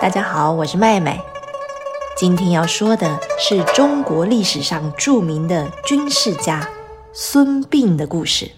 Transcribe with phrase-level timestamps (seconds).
[0.00, 1.20] 大家好，我是麦麦。
[2.16, 6.68] 今天要说的是中国历史上著名的军事家
[7.12, 8.48] 孙膑的故事。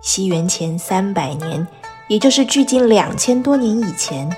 [0.00, 1.66] 西元前三百年，
[2.08, 4.34] 也就是距今两千多年以前，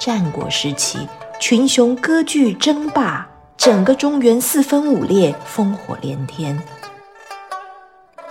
[0.00, 0.98] 战国时期，
[1.38, 3.24] 群雄割据争霸，
[3.56, 6.60] 整个中原四分五裂，烽火连天。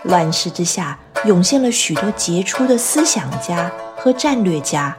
[0.04, 4.96] 乱世之下，涌现了许多杰出的思想家和战略家。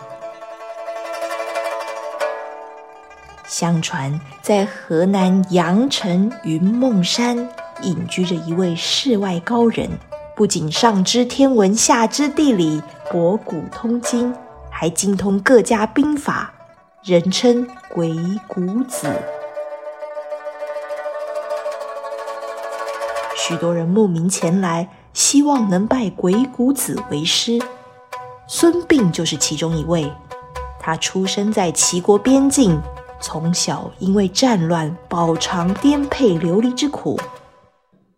[3.46, 7.48] 相传，在河南阳城云梦山
[7.82, 9.90] 隐居着一位世外高人，
[10.37, 14.32] 不仅上知天文，下知地理，博古通今，
[14.71, 16.52] 还精通各家兵法，
[17.02, 18.15] 人称鬼
[18.46, 19.09] 谷子。
[23.51, 27.59] 许多人慕名前来，希望能拜鬼谷子为师。
[28.46, 30.09] 孙膑就是其中一位。
[30.79, 32.80] 他出生在齐国边境，
[33.21, 37.18] 从小因为战乱饱尝颠沛流离之苦，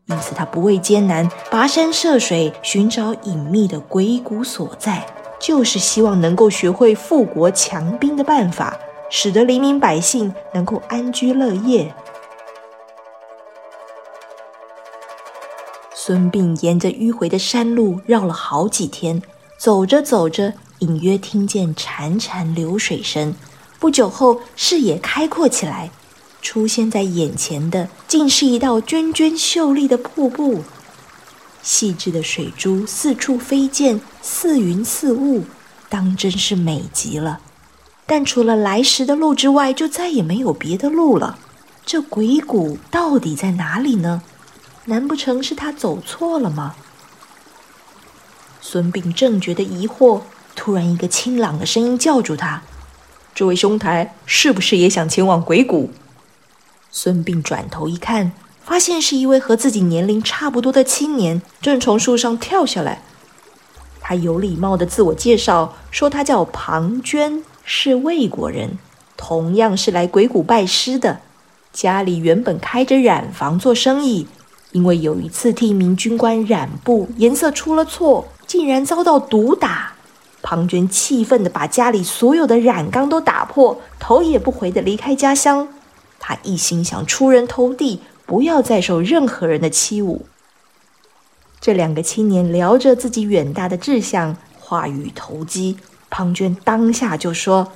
[0.05, 5.03] 因此他不畏艰难，跋山涉水寻找隐秘的鬼谷所在，
[5.41, 8.77] 就是希望能够学会富国强兵的办法，
[9.09, 11.91] 使得黎民百姓能够安居乐业。
[15.95, 19.23] 孙膑沿着迂回的山路绕了好几天，
[19.59, 23.35] 走着走着，隐约听见潺潺流水声。
[23.79, 25.91] 不久后，视野开阔起来，
[26.41, 30.63] 出现在眼前的竟是一道涓涓秀丽的瀑布，
[31.63, 35.45] 细致的水珠四处飞溅，似云似雾，
[35.89, 37.41] 当真是美极了。
[38.07, 41.39] 但除了来时的路之外，就再也没有别的路了。
[41.85, 44.23] 这鬼谷到底在哪里呢？
[44.87, 46.75] 难不成是他走错了吗？
[48.61, 50.23] 孙膑正觉得疑惑，
[50.57, 52.63] 突然一个清朗的声音叫住他
[53.35, 55.91] ：“这位兄台，是不是也想前往鬼谷？”
[56.91, 58.33] 孙膑转头一看，
[58.65, 63.03] 发现是一位和自己年龄差不多的青年，正从树上跳下来。
[64.01, 68.79] 他有礼貌的自我介绍说：“他叫庞涓，是魏国人，
[69.17, 71.21] 同样是来鬼谷拜师的。
[71.73, 74.27] 家里原本开着染坊做生意。”
[74.73, 79.93] 因为有一次替一名军官染布，颜色出了错，竟然遭到毒打。
[80.43, 85.69] 庞涓气愤地把家里所有的染缸都打破，头也不回地离开家乡。
[86.19, 90.21] 他一心想出人头地，不要再受任何人的欺侮。
[91.61, 95.77] 这两个青年聊着自己远大的志向，话语投机。
[96.11, 97.69] 庞涓当下就说：“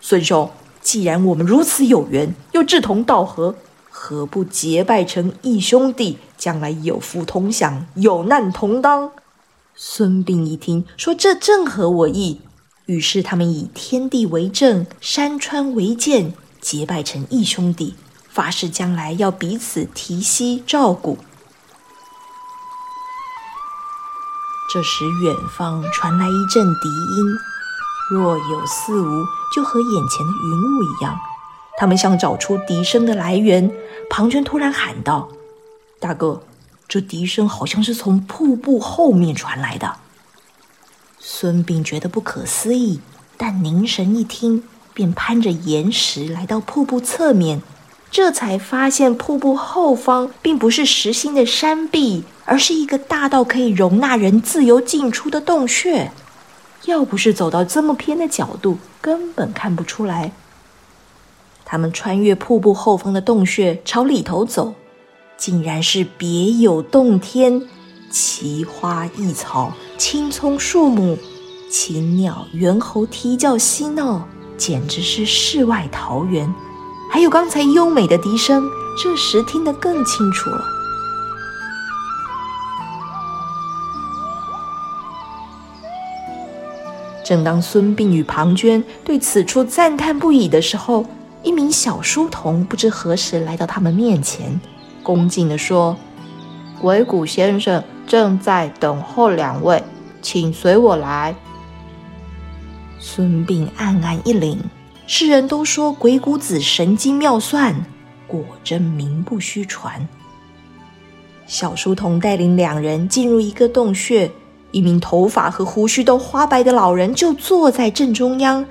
[0.00, 0.50] 孙兄，
[0.80, 3.54] 既然我们如此有缘，又志同道合。”
[4.00, 9.10] 何不结拜成义兄弟，将来有福同享，有难同当？
[9.74, 12.40] 孙膑一听，说这正合我意。
[12.86, 17.96] 于是他们以天地为证，山川为鉴，结拜成义兄弟，
[18.30, 21.18] 发誓将来要彼此提携照顾。
[24.72, 27.36] 这时，远方传来一阵笛音，
[28.12, 31.18] 若有似无，就和眼前的云雾一样。
[31.78, 33.70] 他们想找出笛声的来源。
[34.10, 35.28] 庞涓突然喊道
[36.00, 36.42] ：“大哥，
[36.88, 39.96] 这笛声好像是从瀑布后面传来的。”
[41.20, 43.00] 孙膑觉得不可思议，
[43.36, 47.62] 但凝神一听，便攀着岩石来到瀑布侧面，
[48.10, 56.10] 这才发现瀑布后方并不是实心的山壁，而是一个大到可以容纳人自由进出的洞穴。
[56.86, 60.32] 要不是走到这么偏的角度，根本看不出来。
[61.70, 64.72] 他们穿越瀑布后方的洞穴，朝里头走，
[65.36, 67.60] 竟然是别有洞天，
[68.10, 71.18] 奇花异草、青葱树木、
[71.70, 74.26] 禽鸟猿猴啼叫嬉闹，
[74.56, 76.50] 简直是世外桃源。
[77.10, 78.66] 还有刚才优美的笛声，
[79.02, 80.64] 这时听得更清楚了。
[87.22, 91.04] 正当孙膑与庞涓对此处赞叹不已的时候，
[91.48, 94.60] 一名小书童不知何时来到他们面前，
[95.02, 95.96] 恭敬地说
[96.78, 99.82] ：“鬼谷先生正在等候两位，
[100.20, 101.34] 请随我来。”
[103.00, 104.58] 孙膑暗暗一凛，
[105.06, 107.74] 世人都说鬼谷子神机妙算，
[108.26, 110.06] 果真名不虚传。
[111.46, 114.30] 小书童带领两人进入一个洞穴，
[114.70, 118.66] 一名头发和胡须都花白的老人就坐在正中央。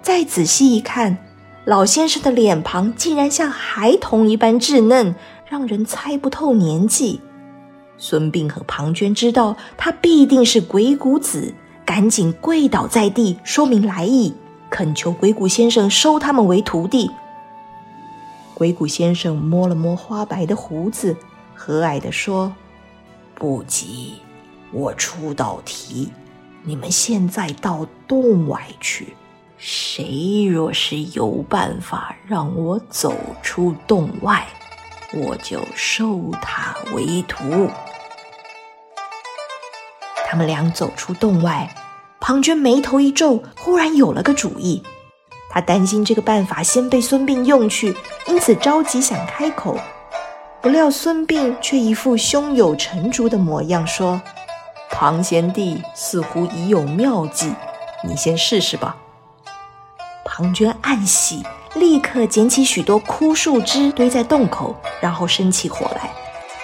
[0.00, 1.18] 再仔细一看，
[1.64, 5.14] 老先生的脸庞竟然像孩童一般稚嫩，
[5.48, 7.20] 让人猜不透年纪。
[7.96, 11.54] 孙膑和庞涓知道他必定是鬼谷子，
[11.84, 14.34] 赶紧跪倒在地，说明来意，
[14.70, 17.08] 恳求鬼谷先生收他们为徒弟。
[18.54, 21.16] 鬼谷先生摸了摸花白的胡子，
[21.54, 22.52] 和蔼地说
[23.36, 24.14] ：“不急，
[24.72, 26.10] 我出道题，
[26.64, 29.14] 你们现在到洞外去。
[29.64, 33.14] 谁若是有办法让我走
[33.44, 34.44] 出洞外，
[35.14, 37.70] 我就收他为徒。”
[40.26, 41.72] 他们俩走出洞外，
[42.20, 44.82] 庞涓眉头一皱，忽然有了个主意。
[45.48, 47.94] 他担心这个办法先被孙膑用去，
[48.26, 49.78] 因此着急想开口。
[50.60, 54.20] 不料孙膑却一副胸有成竹的模样，说
[54.90, 57.54] ：“庞贤弟似乎已有妙计，
[58.02, 58.96] 你先试试吧。”
[60.34, 61.42] 庞涓暗喜，
[61.74, 66.10] 立刻捡起许多枯树枝堆在洞口，然后生起火来。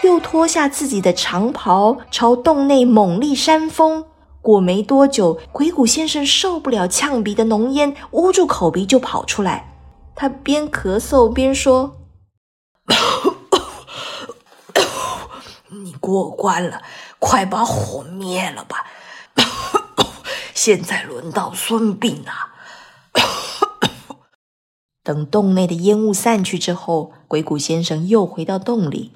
[0.03, 4.07] 又脱下自己的长袍，朝洞内猛力扇风。
[4.41, 9.75] 过没多久，鬼谷先生受不了呛鼻的浓烟，捂住口鼻就跑出来。
[10.15, 11.99] 他边咳嗽边说
[15.69, 16.81] ：“你过关了，
[17.19, 18.87] 快把火灭了吧！
[20.55, 22.33] 现在轮到孙膑了。”
[25.09, 29.13] 等洞内的烟雾散去之后，鬼谷先生又回到洞里。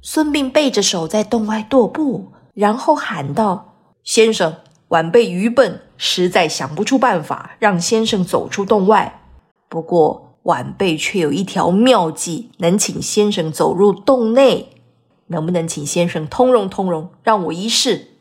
[0.00, 4.56] 孙膑背着手在洞外踱步，然后喊道：“先生，
[4.88, 9.20] 晚辈愚笨，实在想不出办法让先生走出洞外。
[9.68, 14.70] 不过晚辈却有一条妙计，能请先生走入洞内。
[15.26, 18.12] 能不能请先生通融通融，让我一试？”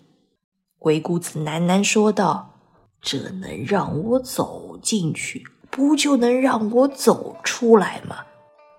[0.77, 2.55] 鬼谷子喃喃说道
[3.01, 8.15] ：“这能让我走进去，不就能让我走出来吗？”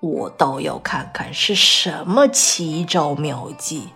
[0.00, 3.88] 我倒要看看是什么奇招妙计。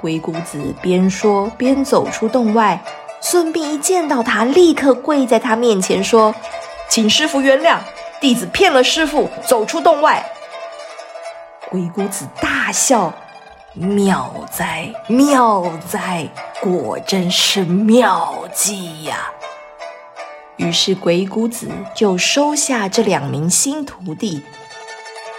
[0.00, 2.82] 鬼谷子边说边走出洞外，
[3.20, 6.34] 孙膑一见到他，立刻跪在他面前说
[6.88, 7.78] ：“请师傅原谅，
[8.18, 10.24] 弟子骗了师傅，走出洞外。”
[11.68, 13.12] 鬼谷子大笑
[13.74, 16.26] ：“妙哉，妙哉，
[16.62, 19.30] 果真是妙计呀！”
[20.60, 24.42] 于是鬼谷子就收下这两名新徒弟。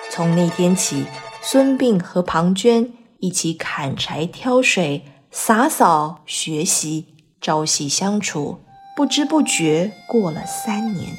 [0.10, 1.06] 从那天起，
[1.44, 2.90] 孙膑和庞涓
[3.20, 7.06] 一起砍柴、挑水、洒扫、学习，
[7.40, 8.62] 朝夕相处，
[8.96, 11.16] 不知不觉过了三年。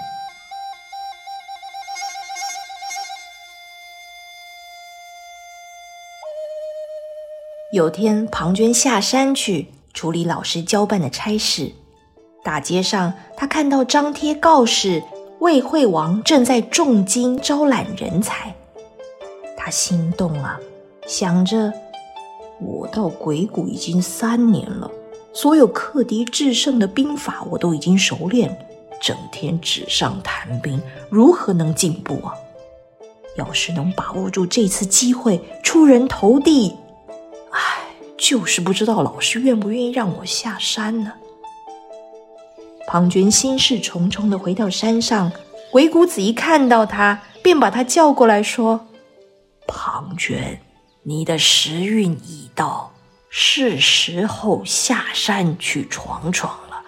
[7.72, 11.72] 有天，庞涓下山去处理老师交办的差事。
[12.42, 15.02] 大街上，他看到张贴告示，
[15.38, 18.54] 魏惠王正在重金招揽人才。
[19.56, 20.58] 他心动啊，
[21.06, 21.72] 想着
[22.60, 24.90] 我到鬼谷已经三年了，
[25.32, 28.56] 所有克敌制胜的兵法我都已经熟练，
[29.00, 32.34] 整天纸上谈兵，如何能进步啊？
[33.36, 36.76] 要是能把握住这次机会，出人头地，
[37.50, 37.78] 唉，
[38.18, 41.12] 就是不知道老师愿不愿意让我下山呢？
[42.92, 45.32] 庞涓心事重重的回到山上，
[45.70, 48.86] 鬼谷子一看到他，便把他叫过来说
[49.66, 50.58] ：“庞涓，
[51.02, 52.92] 你的时运已到，
[53.30, 56.82] 是时候下山去闯闯了。”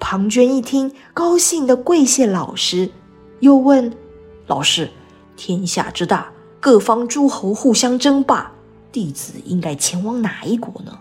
[0.00, 2.90] 庞涓一听，高兴的跪谢老师，
[3.40, 3.94] 又问
[4.48, 4.90] ：“老师，
[5.36, 8.50] 天下之大，各方诸侯互相争霸，
[8.90, 10.98] 弟子应该前往哪一国呢？”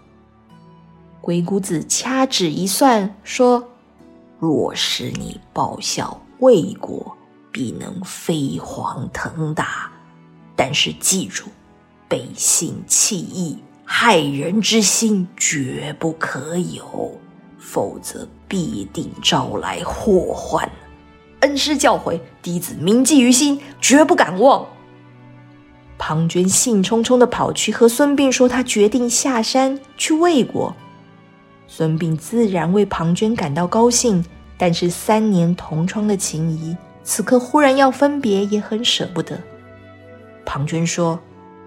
[1.23, 3.65] 鬼谷子掐指一算，说。
[4.39, 7.15] 若是你报效魏国，
[7.51, 9.91] 必能飞黄腾达。
[10.55, 11.45] 但是记住，
[12.07, 17.11] 背信弃义、害人之心绝不可有，
[17.57, 20.69] 否则必定招来祸患。
[21.41, 24.65] 恩师教诲，弟子铭记于心，绝不敢忘。
[25.97, 30.73] 庞涓兴冲冲的跑去和孙膑说，他决定下山去魏国。
[31.71, 34.25] 孙膑自然为庞涓感到高兴，
[34.57, 39.39] 但是三年同窗的情谊，此刻忽然要分别，也很舍不得。
[40.43, 41.19] 庞涓说：“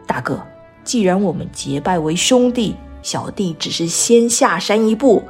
[0.04, 0.42] 大哥，
[0.82, 5.22] 既然我们结拜为兄弟，小弟只是先下山一步。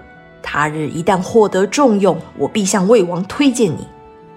[0.43, 3.87] 他日一旦获得重用，我必向魏王推荐你。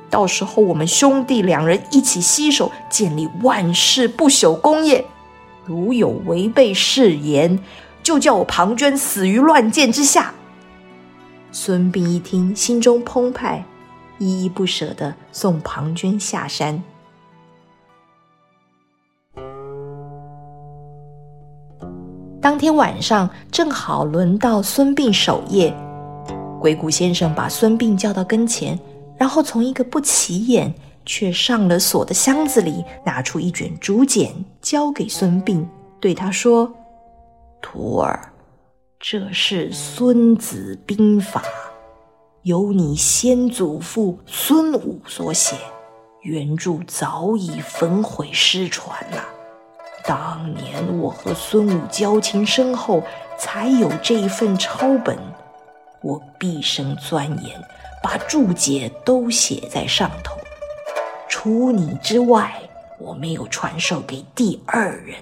[0.09, 5.05] 到时候我们兄弟两人一起携手，建立万世不朽功业。
[5.63, 7.57] 如有违背誓言，”
[8.05, 10.31] 就叫我庞涓死于乱箭之下。
[11.51, 13.65] 孙膑一听，心中澎湃，
[14.19, 16.83] 依依不舍地送庞涓下山。
[22.39, 25.75] 当天晚上，正好轮到孙膑守夜，
[26.61, 28.79] 鬼谷先生把孙膑叫到跟前，
[29.17, 30.71] 然后从一个不起眼
[31.07, 34.31] 却上了锁的箱子里拿出一卷竹简，
[34.61, 35.65] 交给孙膑，
[35.99, 36.71] 对他说
[37.67, 38.31] ：“徒儿，
[38.99, 41.41] 这是《孙子兵法》，
[42.43, 45.55] 由你先祖父孙武所写，
[46.21, 49.25] 原著早已焚毁失传了。
[50.05, 53.01] 当年我和孙武交情深厚，
[53.35, 55.17] 才有这一份抄本。”
[56.03, 57.59] 我毕生钻研，
[58.03, 60.37] 把注解都写在上头。
[61.27, 62.61] 除你之外，
[62.99, 65.15] 我没有传授给第二人。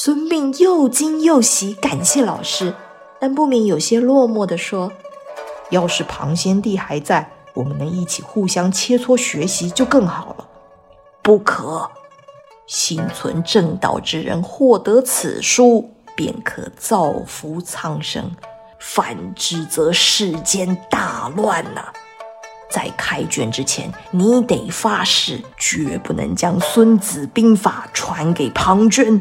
[0.00, 2.72] 孙膑又惊又喜，感谢老师，
[3.18, 4.92] 但不免有些落寞地说
[5.70, 10.48] ：“要是庞先帝还在，我们能一起互相切磋学习就更好了。”
[11.20, 11.90] 不可，
[12.68, 18.30] 心存正道之人获得此书，便可造福苍生。
[18.78, 21.86] 反之，则世间大乱呐！
[22.70, 29.20] 在开卷之前，你得发誓，绝不能将《孙子兵法》传给庞涓。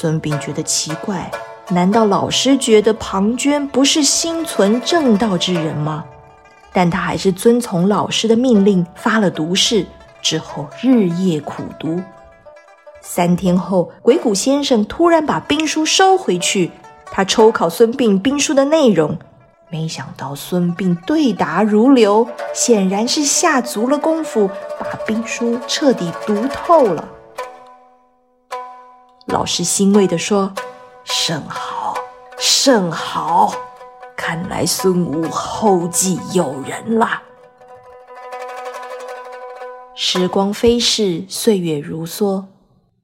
[0.00, 1.30] 孙膑觉得奇怪，
[1.68, 6.02] 难道老师觉得庞涓不是心存正道之人吗？
[6.72, 9.84] 但他还是遵从老师的命令，发了毒誓，
[10.22, 12.00] 之后日夜苦读。
[13.02, 16.70] 三天后，鬼谷先生突然把兵书收回去。
[17.12, 19.18] 他抽考孙膑兵书的内容，
[19.68, 27.06] 没想到孙膑对答如流，显然是下足了功夫，把兵书彻底读透了。
[29.32, 30.52] 老师欣慰地说
[31.04, 31.94] ：“甚好，
[32.36, 33.54] 甚好！
[34.16, 37.22] 看来孙武后继有人了。”
[39.94, 42.44] 时光飞逝，岁月如梭。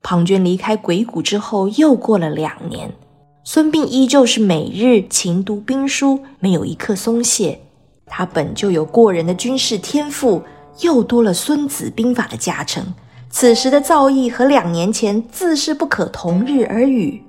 [0.02, 2.92] 庞涓离开鬼谷之后，又过了两年，
[3.44, 7.60] 孙膑依旧是每日勤读兵书，没有一刻松懈。
[8.04, 10.42] 他本就有过人的军事天赋，
[10.80, 12.84] 又多了《孙子兵法》的加成，
[13.38, 17.22] 此时的造诣和两年前自是不可同日而语。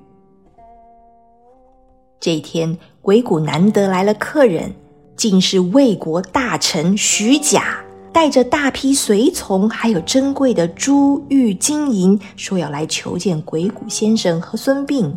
[2.18, 4.74] 这一天，鬼谷难得来了客人，
[5.18, 7.84] 竟是魏国大臣徐甲。
[8.14, 15.12] 带着大批随从，还有珍贵的珠玉金银，说要来求见鬼谷先生和孙膑。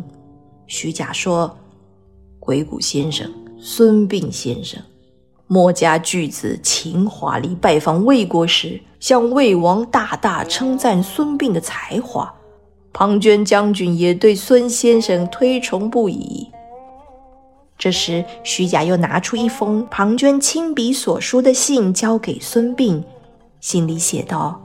[0.67, 1.57] 徐甲说
[2.37, 4.77] ：“鬼谷先生、孙膑先生，
[5.53, 12.33] 墨家巨子秦华离拜访魏国时，向魏王大大称赞孙膑的才华。
[12.93, 16.49] 庞涓将军也对孙先生推崇不已。”
[17.77, 23.03] 这时，徐甲又拿出一封庞涓亲笔所书的信，交给孙膑。
[23.59, 24.61] 信里写道：“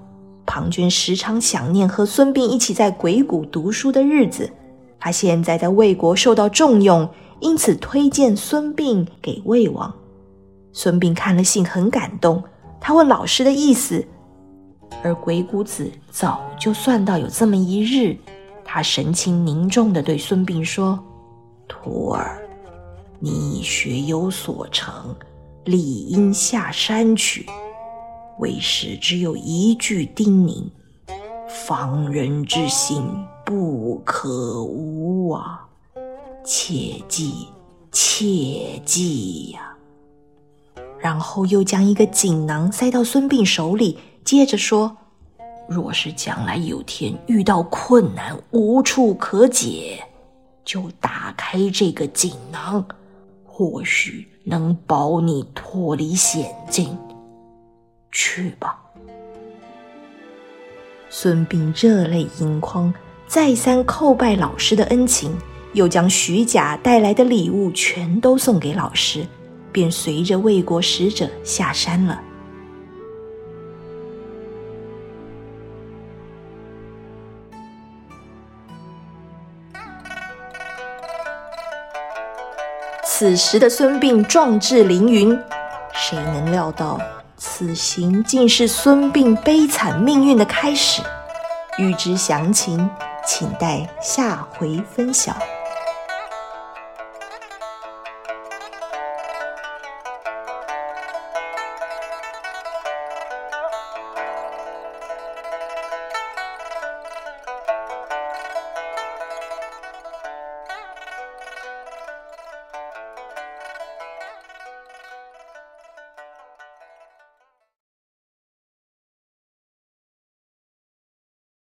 [0.46, 4.48] 庞涓时常想念和孙膑一起在鬼谷读书的日子。
[5.00, 7.08] 他现在在魏国受到重用，
[7.40, 9.92] 因此推荐孙膑给魏王。”
[10.78, 12.44] 孙膑看了信，很感动。
[12.78, 14.06] 他问老师的意思，
[15.02, 18.14] 而鬼谷子早就算到有这么一日。
[18.62, 21.02] 他神情凝重地对孙膑说
[21.66, 22.46] ：“徒儿。”
[23.18, 25.16] 你学有所成，
[25.64, 27.46] 理应下山去。
[28.38, 30.68] 为师只有一句叮咛：
[31.48, 33.02] 防人之心
[33.46, 35.66] 不可无啊！
[36.44, 37.48] 切记，
[37.90, 39.74] 切记呀！
[41.06, 44.96] 然后又将一个锦囊塞到孙膑手里，接着说：
[45.68, 50.02] 若是将来有天遇到困难，无处可解，
[50.64, 52.84] 就打开这个锦囊。
[53.44, 56.98] 或许能保你脱离险境。
[58.10, 58.76] 去吧。
[61.08, 62.92] 孙膑热泪盈眶，
[63.28, 65.30] 再三叩拜老师的恩情，
[65.72, 69.24] 又将徐甲带来的礼物全都送给老师，
[69.76, 72.18] 便随着魏国使者下山了。
[83.04, 85.38] 此时的孙膑壮志凌云，
[85.92, 86.98] 谁能料到
[87.36, 91.02] 此行竟是孙膑悲惨命运的开始？
[91.76, 92.88] 欲知详情，
[93.26, 95.36] 请待下回分晓。